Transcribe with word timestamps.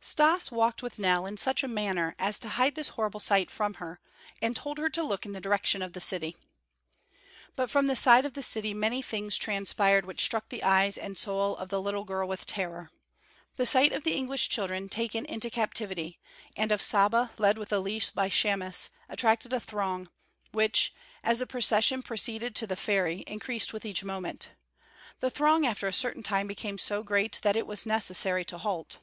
Stas 0.00 0.50
walked 0.50 0.82
with 0.82 0.98
Nell 0.98 1.26
in 1.26 1.36
such 1.36 1.62
a 1.62 1.68
manner 1.68 2.16
as 2.18 2.38
to 2.38 2.48
hide 2.48 2.76
this 2.76 2.88
horrible 2.96 3.20
sight 3.20 3.50
from 3.50 3.74
her, 3.74 4.00
and 4.40 4.56
told 4.56 4.78
her 4.78 4.88
to 4.88 5.02
look 5.02 5.26
in 5.26 5.32
the 5.32 5.38
direction 5.40 5.82
of 5.82 5.92
the 5.92 6.00
city. 6.00 6.34
But 7.56 7.68
from 7.70 7.88
the 7.88 7.94
side 7.94 8.24
of 8.24 8.32
the 8.32 8.42
city 8.42 8.72
many 8.72 9.02
things 9.02 9.36
transpired 9.36 10.06
which 10.06 10.24
struck 10.24 10.48
the 10.48 10.62
eyes 10.62 10.96
and 10.96 11.18
soul 11.18 11.58
of 11.58 11.68
the 11.68 11.82
little 11.82 12.04
girl 12.04 12.26
with 12.26 12.46
terror. 12.46 12.90
The 13.56 13.66
sight 13.66 13.92
of 13.92 14.02
the 14.02 14.14
"English" 14.14 14.48
children, 14.48 14.88
taken 14.88 15.26
into 15.26 15.50
captivity, 15.50 16.18
and 16.56 16.72
of 16.72 16.80
Saba 16.80 17.30
led 17.36 17.58
with 17.58 17.70
a 17.70 17.78
leash 17.78 18.08
by 18.08 18.30
Chamis 18.30 18.88
attracted 19.10 19.52
a 19.52 19.60
throng, 19.60 20.08
which 20.52 20.94
as 21.22 21.40
the 21.40 21.46
procession 21.46 22.02
proceeded 22.02 22.56
to 22.56 22.66
the 22.66 22.76
ferry 22.76 23.24
increased 23.26 23.74
with 23.74 23.84
each 23.84 24.02
moment. 24.04 24.52
The 25.20 25.28
throng 25.28 25.66
after 25.66 25.86
a 25.86 25.92
certain 25.92 26.22
time 26.22 26.46
became 26.46 26.78
so 26.78 27.02
great 27.02 27.40
that 27.42 27.56
it 27.56 27.66
was 27.66 27.84
necessary 27.84 28.46
to 28.46 28.56
halt. 28.56 28.96